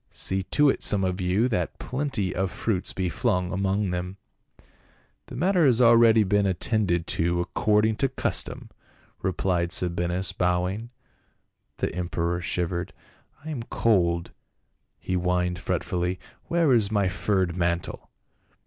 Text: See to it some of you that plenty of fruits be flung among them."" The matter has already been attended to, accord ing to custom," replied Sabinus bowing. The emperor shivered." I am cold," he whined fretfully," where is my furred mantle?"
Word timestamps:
See 0.09 0.41
to 0.45 0.67
it 0.67 0.81
some 0.81 1.03
of 1.03 1.21
you 1.21 1.47
that 1.49 1.77
plenty 1.77 2.33
of 2.33 2.49
fruits 2.49 2.91
be 2.91 3.07
flung 3.07 3.53
among 3.53 3.91
them."" 3.91 4.17
The 5.27 5.35
matter 5.35 5.63
has 5.63 5.79
already 5.79 6.23
been 6.23 6.47
attended 6.47 7.05
to, 7.05 7.39
accord 7.41 7.85
ing 7.85 7.95
to 7.97 8.09
custom," 8.09 8.71
replied 9.21 9.71
Sabinus 9.71 10.33
bowing. 10.33 10.89
The 11.77 11.93
emperor 11.93 12.41
shivered." 12.41 12.93
I 13.45 13.51
am 13.51 13.61
cold," 13.61 14.31
he 14.97 15.13
whined 15.13 15.59
fretfully," 15.59 16.19
where 16.47 16.73
is 16.73 16.91
my 16.91 17.07
furred 17.07 17.55
mantle?" 17.55 18.09